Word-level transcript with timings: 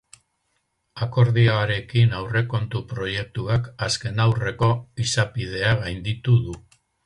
Akordioarekin 1.05 2.15
aurrekontu 2.21 2.83
proiektuak 2.95 3.69
azken-aurreko 3.91 4.73
izapidea 5.07 5.79
gainditu 5.87 6.39
du. 6.51 6.61